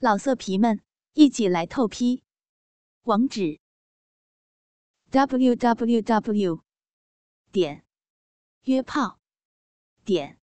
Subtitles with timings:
[0.00, 0.80] 老色皮们，
[1.14, 2.22] 一起来透批！
[3.02, 3.58] 网址
[5.10, 6.62] ：w w w
[7.50, 7.84] 点
[8.62, 9.18] 约炮
[10.04, 10.38] 点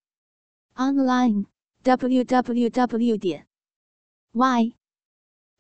[0.74, 1.46] online
[1.84, 3.48] w w w 点
[4.34, 4.76] y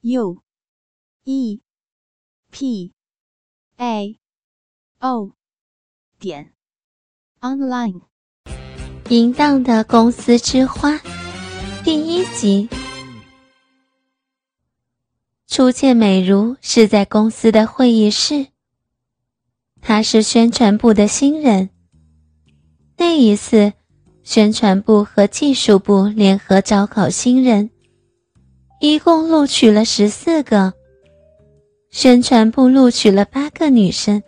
[0.01, 0.43] u
[1.23, 1.61] e
[2.51, 2.93] p
[3.77, 4.19] a
[4.99, 5.31] o
[6.19, 6.53] 点
[7.39, 8.01] online。
[9.09, 10.99] 淫荡的公司之花
[11.85, 12.67] 第一集。
[15.47, 18.47] 初见美如是在公司的会议室。
[19.81, 21.69] 她是宣传部的新人。
[22.97, 23.73] 那一次，
[24.23, 27.69] 宣传部和技术部联合招考新人，
[28.81, 30.73] 一共录取了十四个。
[31.91, 34.23] 宣传部录取了八个女生，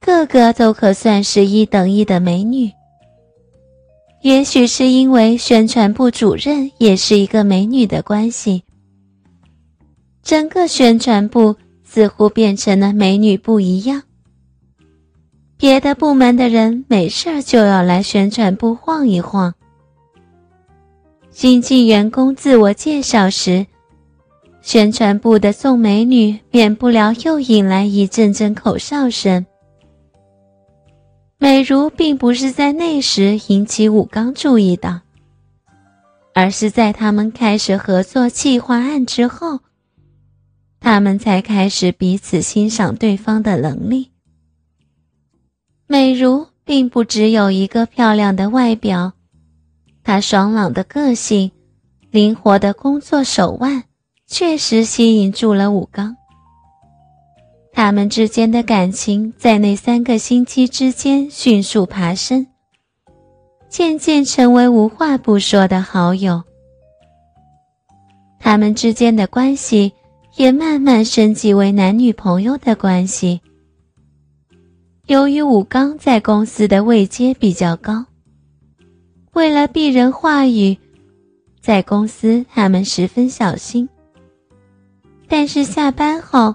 [0.00, 2.72] 个个都可算是一等一的美女。
[4.22, 8.64] 也许是因为宣传部主任也是一个美女的关系。
[10.22, 14.02] 整个宣传部似乎变成了美女部一样。
[15.56, 19.54] 别的部门的人没事就要来宣传部晃一晃。
[21.30, 23.66] 新进员工自我介绍时，
[24.60, 29.44] 宣传部的宋美女免不了又引来一阵阵口哨声。
[31.38, 35.02] 美如并不是在那时引起武刚注意的，
[36.34, 39.58] 而是在他们开始合作计划案之后。
[40.82, 44.10] 他们才开始彼此欣赏对方的能力。
[45.86, 49.12] 美如并不只有一个漂亮的外表，
[50.02, 51.52] 她爽朗的个性、
[52.10, 53.84] 灵活的工作手腕，
[54.26, 56.16] 确实吸引住了武刚。
[57.72, 62.44] 他们之间的感情在那三个星期之间迅速爬升，
[63.68, 66.42] 渐渐成为无话不说的好友。
[68.40, 69.92] 他们之间的关系。
[70.36, 73.40] 也慢慢升级为男女朋友的关系。
[75.06, 78.04] 由于武刚在公司的位阶比较高，
[79.32, 80.76] 为了避人话语，
[81.60, 83.86] 在公司他们十分小心。
[85.28, 86.54] 但是下班后，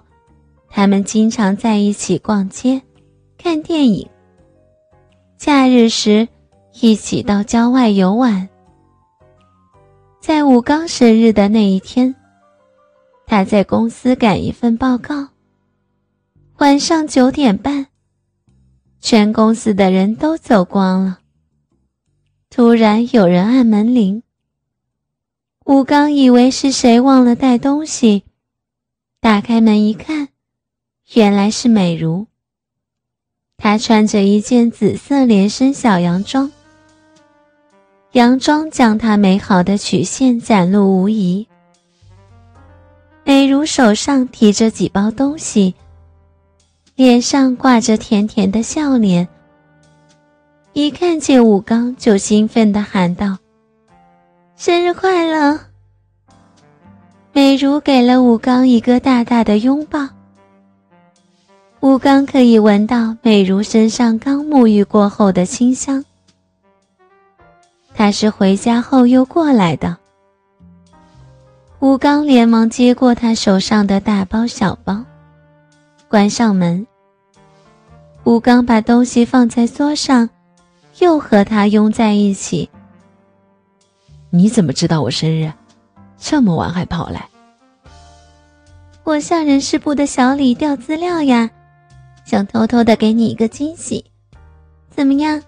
[0.69, 2.81] 他们经常在一起逛街、
[3.37, 4.07] 看电影。
[5.37, 6.27] 假日时，
[6.81, 8.49] 一起到郊外游玩。
[10.19, 12.15] 在武刚生日的那一天。
[13.29, 15.27] 他在公司赶一份报告。
[16.59, 17.87] 晚上九点半，
[19.01, 21.19] 全公司的人都走光了。
[22.49, 24.23] 突然有人按门铃。
[25.65, 28.23] 吴刚以为是谁忘了带东西，
[29.19, 30.29] 打开门一看，
[31.13, 32.27] 原来是美如。
[33.57, 36.49] 她穿着一件紫色连身小洋装，
[38.13, 41.45] 洋装将她美好的曲线展露无遗。
[43.27, 45.75] 美如手上提着几包东西，
[46.95, 49.27] 脸上挂着甜甜的笑脸。
[50.71, 53.37] 一看见武刚，就兴奋地喊道
[54.55, 55.59] ：“生日快乐！”
[57.33, 60.07] 美如给了武刚一个大大的拥抱。
[61.81, 66.05] 武刚可以闻到美如身上刚沐浴过后的清香。
[67.93, 69.97] 他是回家后又过来的。
[71.87, 75.05] 吴刚连忙接过他手上的大包小包，
[76.09, 76.85] 关上门。
[78.25, 80.29] 吴刚把东西放在桌上，
[80.99, 82.69] 又和他拥在一起。
[84.31, 85.49] 你怎么知道我生日？
[86.17, 87.25] 这么晚还跑来？
[89.05, 91.49] 我向人事部的小李调资料呀，
[92.25, 94.03] 想偷偷的给你一个惊喜。
[94.89, 95.41] 怎么样？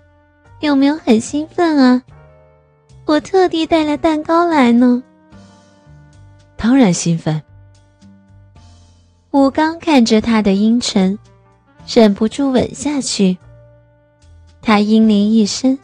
[0.62, 2.02] 有没有很兴奋啊？
[3.04, 5.04] 我特地带了蛋糕来呢。
[6.62, 7.42] 当然兴奋。
[9.32, 11.18] 武刚看着他的阴沉，
[11.88, 13.38] 忍不住吻下去。
[14.62, 15.80] 他阴灵一身，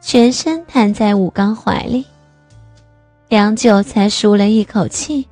[0.00, 2.04] 全身瘫在武刚怀里，
[3.28, 5.24] 良久才舒了一口气，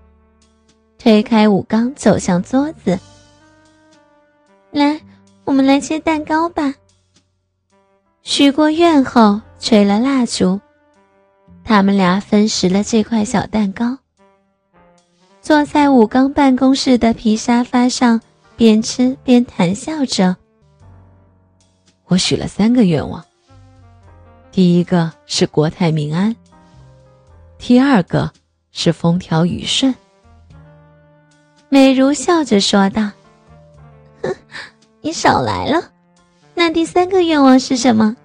[0.99, 2.97] 推开武刚走向桌子。
[4.71, 5.01] 来，
[5.45, 6.73] 我们来切蛋糕吧。
[8.23, 10.61] 许过愿后，吹了蜡烛，
[11.65, 13.99] 他们俩分食了这块小蛋糕。
[15.43, 18.21] 坐在武刚办公室的皮沙发上，
[18.57, 20.37] 边吃边谈笑着。
[22.07, 23.25] 我许了三个愿望，
[24.53, 26.35] 第一个是国泰民安，
[27.59, 28.31] 第二个
[28.71, 29.95] 是风调雨顺。
[31.69, 33.11] 美如笑着说道
[34.23, 34.35] ：“哼，
[35.01, 35.91] 你少来了。
[36.55, 38.17] 那第三个愿望是什么？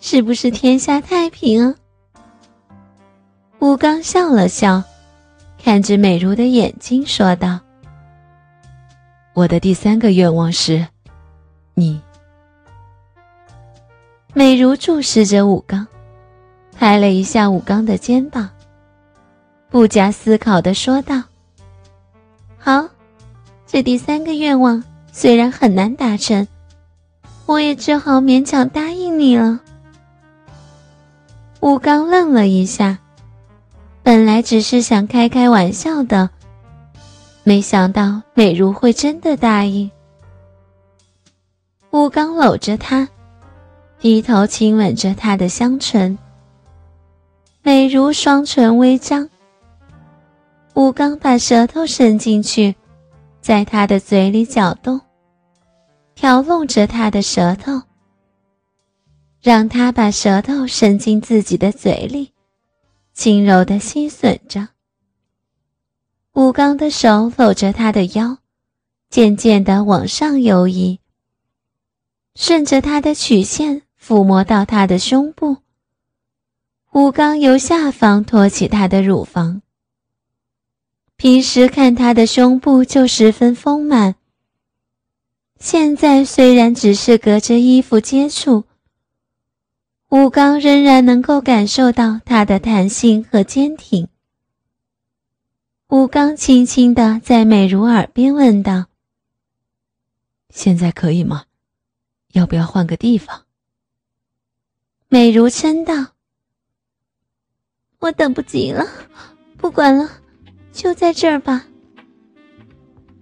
[0.00, 1.74] 是不是天下太平啊？”
[3.58, 4.82] 武刚笑了笑。
[5.64, 7.58] 看着美如的眼睛说道
[9.32, 10.86] ：“我的第三个愿望是，
[11.72, 11.98] 你。”
[14.34, 15.86] 美如注视着武刚，
[16.78, 18.50] 拍了一下武刚的肩膀，
[19.70, 21.22] 不假思考的说道
[22.60, 22.86] ：“好，
[23.66, 26.46] 这第三个愿望虽然很难达成，
[27.46, 29.58] 我也只好勉强答应你了。”
[31.60, 32.98] 武刚愣了一下。
[34.04, 36.28] 本来只是想开开玩笑的，
[37.42, 39.90] 没想到美如会真的答应。
[41.90, 43.08] 吴刚搂着她，
[43.98, 46.18] 低头亲吻着她的香唇。
[47.62, 49.26] 美如双唇微张，
[50.74, 52.76] 吴刚把舌头伸进去，
[53.40, 55.00] 在她的嘴里搅动，
[56.14, 57.80] 挑弄着她的舌头，
[59.40, 62.33] 让她把舌头伸进自己的嘴里。
[63.14, 64.70] 轻柔的吸吮着，
[66.32, 68.38] 吴刚的手搂着她的腰，
[69.08, 70.98] 渐渐的往上游移，
[72.34, 75.58] 顺着她的曲线抚摸到她的胸部。
[76.92, 79.62] 吴刚由下方托起她的乳房。
[81.16, 84.16] 平时看她的胸部就十分丰满，
[85.60, 88.64] 现在虽然只是隔着衣服接触。
[90.10, 94.08] 吴刚仍然能够感受到它的弹性和坚挺。
[95.88, 98.86] 吴刚轻轻地在美如耳边问道
[100.50, 101.44] ：“现在可以吗？
[102.32, 103.42] 要不要换个地方？”
[105.08, 106.12] 美如嗔道
[108.00, 108.84] ：“我等不及了，
[109.56, 110.10] 不管了，
[110.72, 111.66] 就在这儿吧。”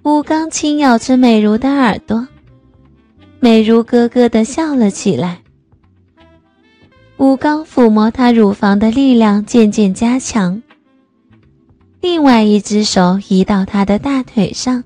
[0.02, 2.26] 吴刚轻咬着美如的耳朵，
[3.40, 5.41] 美如咯咯地笑了起来。
[7.22, 10.60] 吴刚抚摸她乳房的力量渐渐加强，
[12.00, 14.82] 另外一只手移到她的大腿上，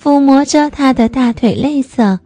[0.00, 2.20] 抚摸着她的大腿内侧。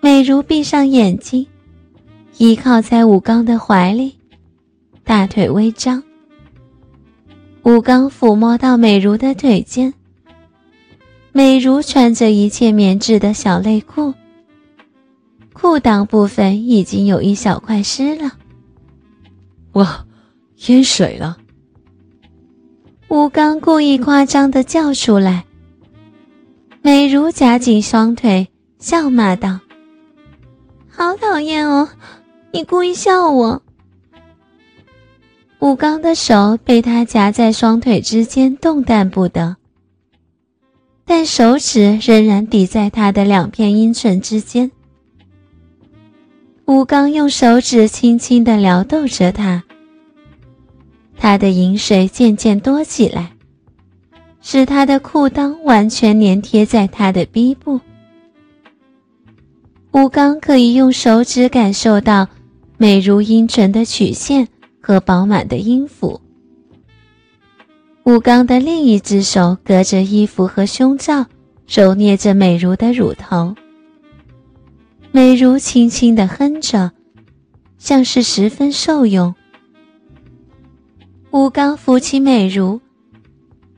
[0.00, 1.46] 美如闭上眼睛，
[2.38, 4.16] 依靠在吴刚的怀里，
[5.04, 6.02] 大腿微张。
[7.62, 9.92] 吴刚抚摸到美如的腿间，
[11.30, 14.14] 美如穿着一件棉质的小内裤。
[15.64, 18.32] 裤裆部分已经有一小块湿了，
[19.72, 20.04] 哇，
[20.66, 21.38] 淹水了！
[23.08, 25.46] 吴刚故意夸张的叫出来。
[26.82, 28.46] 美如夹紧双腿，
[28.78, 29.58] 笑骂道
[30.86, 31.88] ：“好讨厌哦，
[32.52, 33.62] 你故意笑我！”
[35.60, 39.56] 吴刚的手被他夹在双腿之间，动弹不得，
[41.06, 44.70] 但手指仍然抵在他的两片阴唇之间。
[46.66, 49.62] 吴刚用手指轻轻地撩逗着她，
[51.16, 53.32] 她的饮水渐渐多起来，
[54.40, 57.78] 使她的裤裆完全粘贴在他的逼部。
[59.92, 62.26] 吴刚可以用手指感受到
[62.78, 64.48] 美如阴唇的曲线
[64.80, 66.20] 和饱满的阴府。
[68.04, 71.26] 吴刚的另一只手隔着衣服和胸罩，
[71.66, 73.54] 揉捏着美如的乳头。
[75.16, 76.90] 美如轻轻的哼着，
[77.78, 79.32] 像是十分受用。
[81.30, 82.80] 吴刚扶起美如，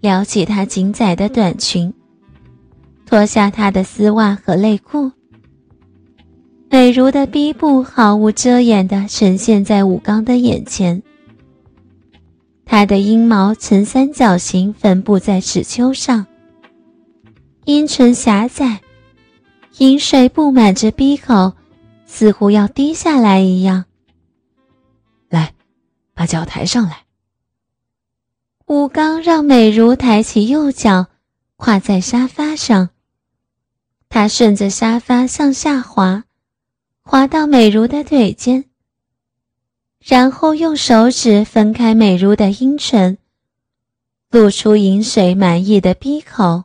[0.00, 1.92] 撩起她紧窄的短裙，
[3.04, 5.12] 脱下她的丝袜和内裤。
[6.70, 11.02] 美如的逼部毫无遮掩地呈现在武刚的眼前，
[12.64, 16.24] 她的阴毛呈三角形分布在齿丘上，
[17.66, 18.80] 阴唇狭窄。
[19.78, 21.52] 饮水布满着鼻口，
[22.06, 23.84] 似乎要滴下来一样。
[25.28, 25.52] 来，
[26.14, 27.04] 把脚抬上来。
[28.66, 31.08] 武刚让美如抬起右脚，
[31.56, 32.88] 跨在沙发上。
[34.08, 36.24] 他顺着沙发向下滑，
[37.02, 38.64] 滑到美如的腿间，
[40.00, 43.18] 然后用手指分开美如的阴唇，
[44.30, 46.64] 露出饮水满意的鼻口。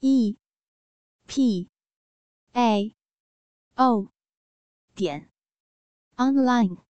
[0.00, 0.36] e
[1.26, 1.68] p
[2.54, 2.94] a
[3.76, 4.10] o
[4.94, 5.28] 点
[6.16, 6.87] online。